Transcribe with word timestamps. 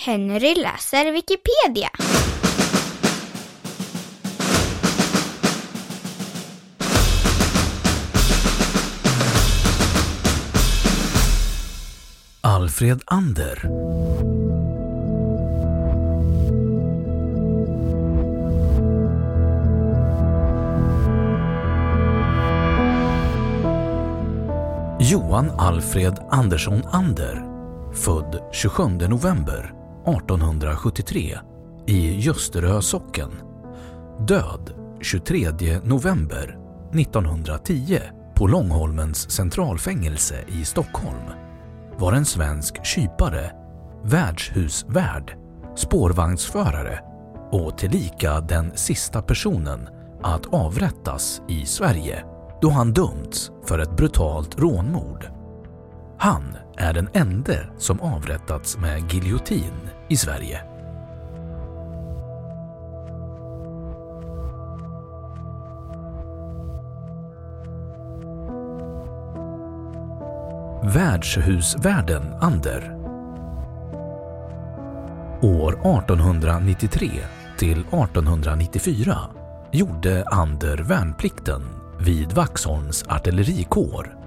Henry 0.00 0.54
läser 0.54 1.12
Wikipedia. 1.12 1.90
Alfred 12.42 13.02
Ander 13.06 13.62
Johan 25.00 25.50
Alfred 25.58 26.18
Andersson 26.30 26.82
Ander, 26.92 27.44
född 27.94 28.42
27 28.52 28.88
november 29.08 29.77
1873 30.06 31.38
i 31.86 32.20
Ljusterö 32.20 32.80
socken, 32.80 33.30
död 34.28 34.74
23 35.00 35.80
november 35.84 36.58
1910 36.94 37.98
på 38.34 38.46
Långholmens 38.46 39.30
centralfängelse 39.30 40.44
i 40.48 40.64
Stockholm, 40.64 41.24
var 41.98 42.12
en 42.12 42.24
svensk 42.24 42.86
kypare, 42.86 43.52
värdshusvärd, 44.04 45.36
spårvagnsförare 45.76 47.00
och 47.50 47.78
tillika 47.78 48.40
den 48.40 48.72
sista 48.76 49.22
personen 49.22 49.88
att 50.22 50.46
avrättas 50.46 51.42
i 51.48 51.66
Sverige 51.66 52.24
då 52.60 52.70
han 52.70 52.92
dömts 52.92 53.50
för 53.64 53.78
ett 53.78 53.96
brutalt 53.96 54.58
rånmord. 54.58 55.37
Han 56.18 56.56
är 56.76 56.92
den 56.92 57.08
ende 57.12 57.68
som 57.78 58.00
avrättats 58.00 58.78
med 58.78 59.12
giljotin 59.12 59.72
i 60.08 60.16
Sverige. 60.16 60.62
Värdshusvärden 70.82 72.34
Ander 72.40 72.98
År 75.42 75.72
1893 75.72 77.10
till 77.58 77.80
1894 77.80 79.18
gjorde 79.72 80.24
Ander 80.26 80.78
värnplikten 80.78 81.62
vid 82.00 82.32
Vaxholms 82.32 83.04
artillerikår. 83.08 84.17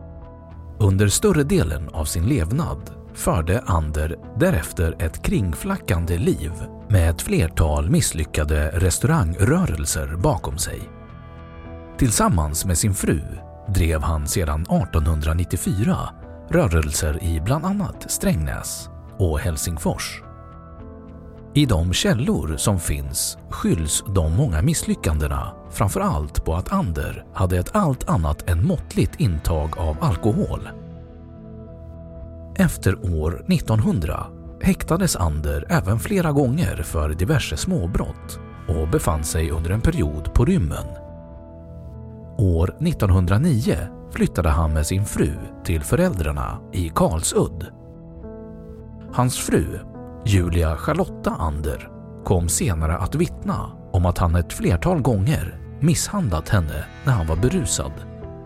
Under 0.82 1.08
större 1.08 1.44
delen 1.44 1.90
av 1.90 2.06
sin 2.06 2.26
levnad 2.26 2.92
förde 3.14 3.64
Ander 3.66 4.16
därefter 4.40 4.96
ett 5.00 5.24
kringflackande 5.24 6.18
liv 6.18 6.52
med 6.90 7.10
ett 7.10 7.22
flertal 7.22 7.90
misslyckade 7.90 8.72
restaurangrörelser 8.74 10.16
bakom 10.16 10.58
sig. 10.58 10.80
Tillsammans 11.98 12.66
med 12.66 12.78
sin 12.78 12.94
fru 12.94 13.22
drev 13.68 14.02
han 14.02 14.28
sedan 14.28 14.62
1894 14.62 15.98
rörelser 16.50 17.24
i 17.24 17.42
bland 17.42 17.66
annat 17.66 18.12
Strängnäs 18.12 18.90
och 19.18 19.40
Helsingfors. 19.40 20.22
I 21.54 21.66
de 21.66 21.94
källor 21.94 22.58
som 22.58 22.80
finns 22.80 23.38
skylls 23.50 24.04
de 24.08 24.36
många 24.36 24.62
misslyckandena 24.62 25.54
framför 25.72 26.00
allt 26.02 26.46
på 26.46 26.56
att 26.56 26.74
Ander 26.74 27.26
hade 27.34 27.58
ett 27.58 27.76
allt 27.76 28.10
annat 28.10 28.50
än 28.50 28.68
måttligt 28.68 29.20
intag 29.20 29.78
av 29.78 29.98
alkohol. 30.02 30.70
Efter 32.56 33.22
år 33.22 33.46
1900 33.48 34.26
häktades 34.62 35.16
Ander 35.16 35.66
även 35.70 36.00
flera 36.00 36.32
gånger 36.32 36.84
för 36.84 37.10
diverse 37.10 37.58
småbrott 37.58 38.40
och 38.68 38.88
befann 38.88 39.24
sig 39.24 39.52
under 39.52 39.70
en 39.70 39.82
period 39.82 40.34
på 40.34 40.46
rymmen. 40.46 40.86
År 42.38 42.76
1909 42.80 43.76
flyttade 44.12 44.50
han 44.50 44.74
med 44.74 44.88
sin 44.88 45.06
fru 45.06 45.34
till 45.64 45.82
föräldrarna 45.82 46.60
i 46.74 46.90
Karlsudd. 46.90 47.66
Hans 49.14 49.38
fru, 49.38 49.80
Julia 50.26 50.78
Charlotta 50.78 51.32
Ander, 51.32 51.90
kom 52.24 52.50
senare 52.50 52.98
att 52.98 53.16
vittna 53.16 53.72
om 53.92 54.06
att 54.06 54.18
han 54.18 54.36
ett 54.36 54.54
flertal 54.54 55.02
gånger 55.02 55.60
misshandlat 55.80 56.50
henne 56.50 56.86
när 57.06 57.14
han 57.14 57.28
var 57.28 57.36
berusad 57.36 57.92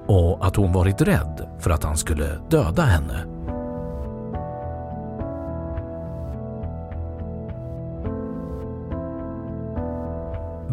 och 0.07 0.45
att 0.45 0.55
hon 0.55 0.73
varit 0.73 1.01
rädd 1.01 1.49
för 1.59 1.69
att 1.69 1.83
han 1.83 1.97
skulle 1.97 2.39
döda 2.49 2.83
henne. 2.83 3.25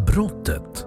Brottet 0.06 0.86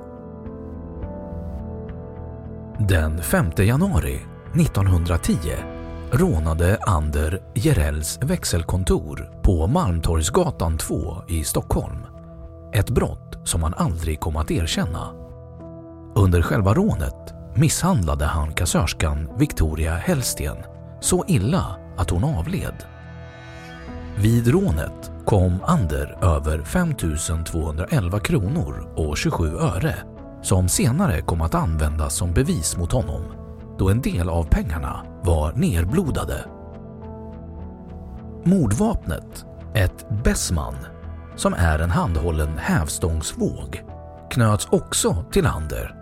Den 2.80 3.22
5 3.22 3.52
januari 3.58 4.20
1910 4.54 5.75
rånade 6.12 6.78
Ander 6.82 7.42
Jerells 7.54 8.20
växelkontor 8.22 9.32
på 9.42 9.68
Malmtorgsgatan 9.68 10.78
2 10.78 11.18
i 11.28 11.44
Stockholm. 11.44 12.06
Ett 12.74 12.90
brott 12.90 13.38
som 13.44 13.64
han 13.64 13.74
aldrig 13.74 14.20
kom 14.20 14.36
att 14.36 14.52
erkänna. 14.52 15.12
Under 16.16 16.42
själva 16.42 16.74
rånet 16.74 17.34
misshandlade 17.56 18.26
han 18.26 18.54
kassörskan 18.54 19.30
Victoria 19.38 19.96
Hellsten 19.96 20.58
så 21.02 21.26
illa 21.28 21.76
att 21.98 22.10
hon 22.10 22.24
avled. 22.24 22.84
Vid 24.18 24.48
rånet 24.48 25.12
kom 25.26 25.64
Ander 25.64 26.18
över 26.22 26.64
5 26.64 26.94
211 27.46 28.20
kronor 28.20 28.88
och 28.96 29.18
27 29.18 29.58
öre 29.58 29.96
som 30.42 30.70
senare 30.70 31.22
kom 31.22 31.42
att 31.42 31.56
användas 31.56 32.16
som 32.16 32.34
bevis 32.34 32.78
mot 32.78 32.92
honom 32.92 33.22
då 33.80 33.90
en 33.90 34.02
del 34.02 34.30
av 34.30 34.44
pengarna 34.44 35.15
var 35.26 35.54
nerblodade. 35.54 36.46
Mordvapnet, 38.44 39.46
ett 39.74 40.06
Bessman, 40.24 40.76
som 41.36 41.54
är 41.54 41.80
en 41.80 41.90
handhållen 41.90 42.58
hävstångsvåg, 42.58 43.84
knöts 44.32 44.68
också 44.72 45.26
till 45.32 45.48
Ander. 45.48 45.96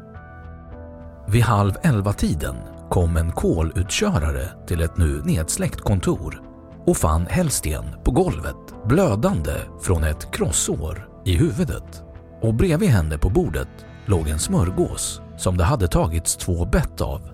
Vid 1.28 1.44
halv 1.44 1.74
elva-tiden 1.82 2.56
kom 2.90 3.18
en 3.18 3.32
kolutkörare 3.32 4.50
till 4.68 4.82
ett 4.82 4.98
nu 4.98 5.22
nedsläckt 5.26 5.82
kontor 5.82 6.42
och 6.86 6.98
fann 6.98 7.26
Hellsten 7.26 7.86
på 8.04 8.12
golvet 8.12 8.86
blödande 8.86 9.54
från 9.82 10.04
ett 10.04 10.32
krossår 10.32 11.08
i 11.26 11.36
huvudet. 11.36 12.04
Och 12.42 12.54
bredvid 12.54 12.90
henne 12.90 13.18
på 13.18 13.30
bordet 13.30 13.70
låg 14.06 14.28
en 14.28 14.40
smörgås 14.40 15.22
som 15.38 15.58
det 15.58 15.64
hade 15.64 15.88
tagits 15.88 16.38
två 16.38 16.66
bett 16.66 17.02
av. 17.02 17.33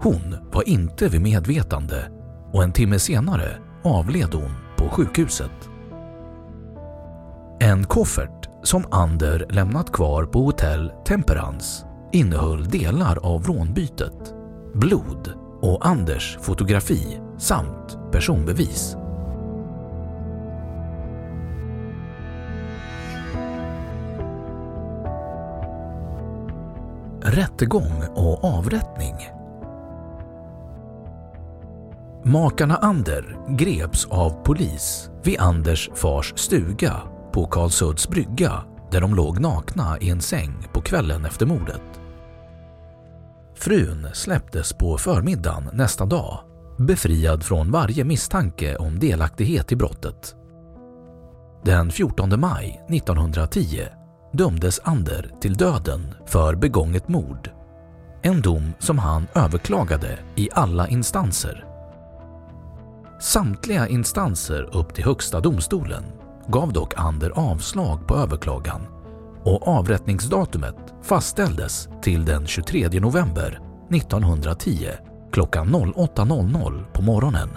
Hon 0.00 0.36
var 0.52 0.68
inte 0.68 1.08
vid 1.08 1.20
medvetande 1.20 2.10
och 2.52 2.62
en 2.62 2.72
timme 2.72 2.98
senare 2.98 3.58
avled 3.84 4.34
hon 4.34 4.50
på 4.76 4.88
sjukhuset. 4.88 5.70
En 7.60 7.84
koffert 7.84 8.48
som 8.62 8.84
Ander 8.90 9.46
lämnat 9.50 9.92
kvar 9.92 10.24
på 10.24 10.42
hotell 10.42 10.92
Temperance 11.06 11.86
innehöll 12.12 12.68
delar 12.68 13.18
av 13.22 13.44
rånbytet, 13.44 14.34
blod 14.74 15.32
och 15.60 15.86
Anders 15.86 16.38
fotografi 16.40 17.20
samt 17.38 17.98
personbevis. 18.12 18.96
Rättegång 27.22 28.02
och 28.14 28.44
avrättning 28.44 29.35
Makarna 32.28 32.76
Ander 32.76 33.38
greps 33.48 34.06
av 34.10 34.30
polis 34.44 35.10
vid 35.24 35.40
Anders 35.40 35.90
fars 35.94 36.32
stuga 36.36 37.02
på 37.32 37.46
Karlsudds 37.46 38.08
brygga 38.08 38.62
där 38.90 39.00
de 39.00 39.14
låg 39.14 39.40
nakna 39.40 39.98
i 40.00 40.10
en 40.10 40.20
säng 40.20 40.68
på 40.72 40.80
kvällen 40.80 41.24
efter 41.24 41.46
mordet. 41.46 41.82
Frun 43.54 44.08
släpptes 44.12 44.72
på 44.72 44.98
förmiddagen 44.98 45.70
nästa 45.72 46.06
dag, 46.06 46.38
befriad 46.78 47.44
från 47.44 47.70
varje 47.70 48.04
misstanke 48.04 48.76
om 48.76 48.98
delaktighet 48.98 49.72
i 49.72 49.76
brottet. 49.76 50.34
Den 51.64 51.90
14 51.90 52.40
maj 52.40 52.84
1910 52.88 53.80
dömdes 54.32 54.80
Ander 54.84 55.30
till 55.40 55.54
döden 55.54 56.14
för 56.26 56.54
begånget 56.54 57.08
mord. 57.08 57.50
En 58.22 58.40
dom 58.40 58.72
som 58.78 58.98
han 58.98 59.26
överklagade 59.34 60.18
i 60.36 60.48
alla 60.52 60.88
instanser. 60.88 61.65
Samtliga 63.20 63.88
instanser 63.88 64.76
upp 64.76 64.94
till 64.94 65.04
Högsta 65.04 65.40
domstolen 65.40 66.04
gav 66.48 66.72
dock 66.72 66.92
Ander 66.96 67.30
avslag 67.30 68.06
på 68.06 68.16
överklagan 68.16 68.80
och 69.44 69.68
avrättningsdatumet 69.68 70.76
fastställdes 71.02 71.88
till 72.02 72.24
den 72.24 72.46
23 72.46 72.88
november 73.00 73.60
1910 73.90 74.88
klockan 75.32 75.68
08.00 75.68 76.84
på 76.92 77.02
morgonen. 77.02 77.48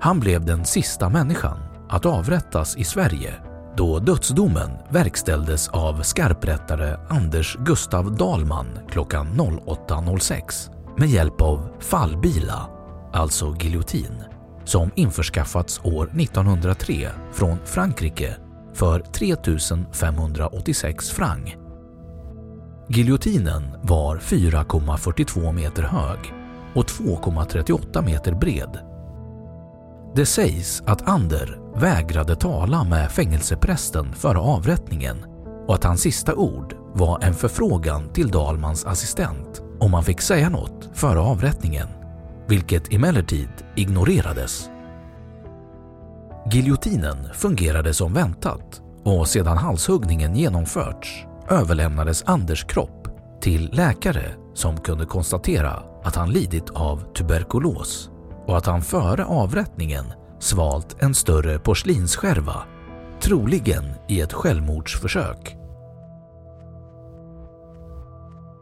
Han 0.00 0.20
blev 0.20 0.44
den 0.44 0.64
sista 0.64 1.08
människan 1.08 1.58
att 1.88 2.06
avrättas 2.06 2.76
i 2.76 2.84
Sverige 2.84 3.34
då 3.76 3.98
dödsdomen 3.98 4.70
verkställdes 4.90 5.68
av 5.68 6.02
skarprättare 6.02 6.96
Anders 7.08 7.56
Gustav 7.56 8.16
Dahlman 8.16 8.78
klockan 8.90 9.26
08.06 9.26 10.70
med 10.98 11.08
hjälp 11.08 11.40
av 11.40 11.68
fallbila, 11.80 12.68
alltså 13.14 13.56
giljotin, 13.60 14.22
som 14.64 14.90
införskaffats 14.94 15.80
år 15.84 16.04
1903 16.20 17.08
från 17.32 17.58
Frankrike 17.64 18.36
för 18.74 19.00
3 19.00 19.36
586 19.92 21.10
franc. 21.10 21.50
Giljotinen 22.88 23.62
var 23.82 24.16
4,42 24.16 25.52
meter 25.52 25.82
hög 25.82 26.18
och 26.74 26.84
2,38 26.84 28.04
meter 28.04 28.34
bred. 28.34 28.78
Det 30.16 30.26
sägs 30.26 30.82
att 30.86 31.08
Ander 31.08 31.58
vägrade 31.76 32.36
tala 32.36 32.84
med 32.84 33.10
fängelseprästen 33.10 34.12
före 34.12 34.38
avrättningen 34.38 35.24
och 35.66 35.74
att 35.74 35.84
hans 35.84 36.00
sista 36.00 36.34
ord 36.34 36.74
var 36.94 37.24
en 37.24 37.34
förfrågan 37.34 38.12
till 38.12 38.28
Dalmans 38.28 38.84
assistent 38.84 39.62
om 39.80 39.94
han 39.94 40.04
fick 40.04 40.20
säga 40.20 40.48
något 40.48 40.90
före 40.92 41.20
avrättningen, 41.20 41.88
vilket 42.46 42.92
emellertid 42.92 43.48
ignorerades. 43.76 44.70
Giljotinen 46.52 47.28
fungerade 47.34 47.94
som 47.94 48.14
väntat 48.14 48.82
och 49.04 49.28
sedan 49.28 49.58
halshuggningen 49.58 50.36
genomförts 50.36 51.26
överlämnades 51.50 52.22
Anders 52.26 52.64
kropp 52.64 53.08
till 53.40 53.70
läkare 53.72 54.26
som 54.54 54.80
kunde 54.80 55.06
konstatera 55.06 55.82
att 56.04 56.16
han 56.16 56.30
lidit 56.30 56.70
av 56.70 57.12
tuberkulos 57.12 58.10
och 58.46 58.56
att 58.56 58.66
han 58.66 58.82
före 58.82 59.24
avrättningen 59.24 60.04
svalt 60.38 61.02
en 61.02 61.14
större 61.14 61.58
porslinsskärva, 61.58 62.62
troligen 63.20 63.84
i 64.08 64.20
ett 64.20 64.32
självmordsförsök. 64.32 65.56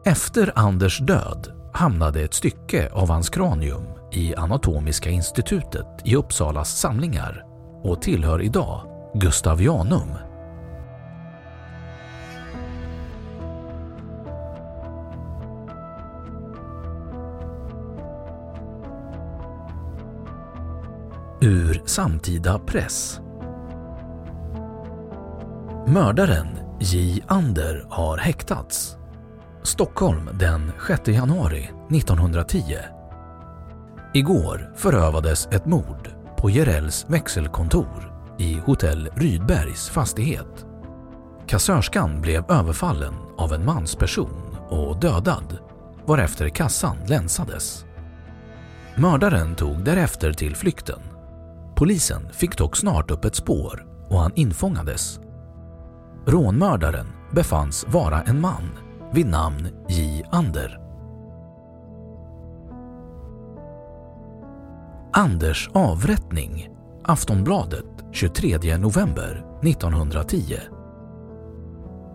Efter 0.05 0.53
Anders 0.55 0.99
död 0.99 1.62
hamnade 1.73 2.21
ett 2.21 2.35
stycke 2.35 2.91
av 2.93 3.09
hans 3.09 3.31
kranium 3.31 3.87
i 4.13 4.35
Anatomiska 4.35 5.11
institutet 5.11 5.87
i 6.05 6.17
Uppsalas 6.17 6.79
samlingar 6.81 7.45
och 7.83 8.03
tillhör 8.03 8.43
idag 8.43 8.83
Gustavianum. 9.15 10.09
Ur 21.41 21.83
samtida 21.87 22.59
press 22.59 23.21
Mördaren 25.87 26.47
J. 26.81 27.23
Ander 27.29 27.87
har 27.89 28.19
häktats. 28.19 28.97
Stockholm 29.65 30.31
den 30.33 30.73
6 30.87 31.09
januari 31.09 31.71
1910. 31.91 32.77
Igår 34.15 34.73
förövades 34.77 35.47
ett 35.47 35.67
mord 35.67 36.11
på 36.39 36.51
Jerells 36.51 37.07
växelkontor 37.09 38.13
i 38.39 38.55
hotell 38.55 39.09
Rydbergs 39.15 39.89
fastighet. 39.89 40.67
Kassörskan 41.47 42.21
blev 42.21 42.51
överfallen 42.51 43.15
av 43.39 43.53
en 43.53 43.65
mansperson 43.65 44.57
och 44.69 45.01
dödad 45.01 45.59
varefter 46.07 46.49
kassan 46.49 46.97
länsades. 47.07 47.85
Mördaren 48.97 49.55
tog 49.55 49.85
därefter 49.85 50.33
till 50.33 50.57
flykten. 50.57 51.01
Polisen 51.77 52.29
fick 52.33 52.59
dock 52.59 52.77
snart 52.77 53.11
upp 53.11 53.25
ett 53.25 53.37
spår 53.37 53.87
och 54.09 54.19
han 54.19 54.33
infångades. 54.35 55.21
Rånmördaren 56.27 57.07
befanns 57.31 57.87
vara 57.89 58.23
en 58.23 58.41
man 58.41 58.71
vid 59.13 59.27
namn 59.27 59.69
J. 59.89 60.25
Ander. 60.31 60.79
Anders 65.13 65.71
avrättning 65.73 66.69
Aftonbladet 67.05 67.85
23 68.13 68.77
november 68.79 69.45
1910 69.63 70.57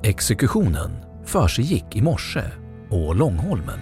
Exekutionen 0.03 0.91
försiggick 1.25 1.95
i 1.95 2.01
morse 2.01 2.43
på 2.89 3.13
Långholmen. 3.13 3.79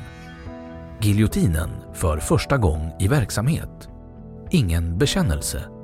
Giljotinen 1.01 1.70
för 1.94 2.18
första 2.18 2.58
gång 2.58 2.94
i 3.00 3.08
verksamhet. 3.08 3.90
Ingen 4.51 4.98
bekännelse. 4.98 5.75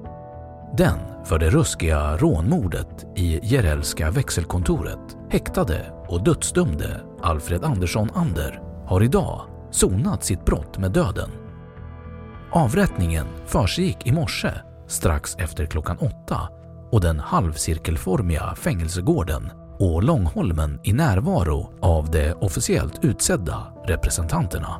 Den 0.78 1.00
för 1.26 1.40
det 1.40 1.50
ruskiga 1.50 2.18
rånmordet 2.18 3.06
i 3.16 3.40
Jerellska 3.44 4.12
växelkontoret 4.12 5.18
häktade 5.30 5.94
och 6.08 6.24
dödsdömde 6.24 7.02
Alfred 7.22 7.64
Andersson 7.64 8.10
Ander 8.14 8.62
har 8.86 9.04
idag 9.04 9.42
sonat 9.72 10.24
sitt 10.24 10.46
brott 10.46 10.78
med 10.78 10.92
döden. 10.92 11.30
Avrättningen 12.52 13.28
försiggick 13.46 14.08
i 14.08 14.12
morse 14.12 14.52
strax 14.88 15.36
efter 15.36 15.66
klockan 15.66 15.98
åtta 15.98 16.50
och 16.92 17.02
den 17.02 17.20
halvcirkelformiga 17.20 18.56
fängelsegården 18.56 19.52
och 19.80 20.04
Långholmen 20.04 20.80
i 20.84 20.94
närvaro 20.94 21.74
av 21.82 22.12
de 22.12 22.34
officiellt 22.34 23.06
utsedda 23.06 23.74
representanterna. 23.86 24.80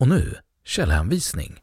Och 0.00 0.08
nu 0.08 0.34
källhänvisning. 0.64 1.60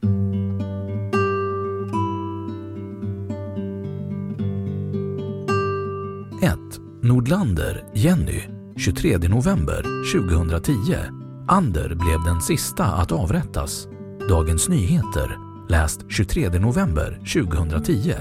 Nordlander, 7.04 7.84
Jenny, 7.94 8.42
23 8.78 9.18
november 9.18 9.84
2010. 10.14 10.96
Ander 11.48 11.96
blev 11.96 12.24
den 12.26 12.42
sista 12.42 12.86
att 12.86 13.12
avrättas. 13.12 13.88
Dagens 14.30 14.70
Nyheter, 14.70 15.38
läst 15.70 16.06
23 16.10 16.50
november 16.50 17.22
2010. 17.34 18.14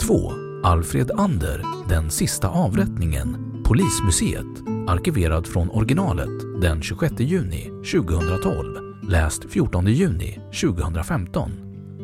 2. 0.00 0.32
Alfred 0.62 1.10
Ander, 1.10 1.62
Den 1.88 2.10
sista 2.10 2.48
avrättningen, 2.48 3.36
Polismuseet, 3.64 4.62
arkiverad 4.88 5.46
från 5.46 5.70
originalet 5.70 6.60
den 6.60 6.82
26 6.82 7.20
juni 7.20 7.70
2012, 7.92 8.91
läst 9.08 9.44
14 9.50 9.86
juni 9.86 10.38
2015. 10.60 11.50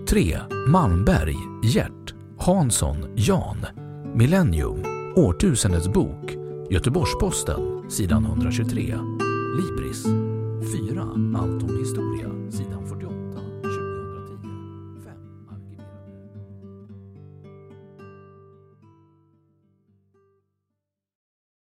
3. 0.09 0.39
Malmberg, 0.67 1.37
Gert, 1.63 2.15
Hansson, 2.39 2.97
Jan, 3.17 3.57
Millennium, 4.15 4.83
Årtusendets 5.17 5.89
bok, 5.89 6.37
Göteborgs-Posten, 6.71 7.91
sidan 7.91 8.25
123. 8.25 8.95
Libris. 9.57 10.05
4. 10.95 11.03
Allt 11.39 11.63
om 11.63 11.79
historia, 11.79 12.51
sidan 12.51 12.78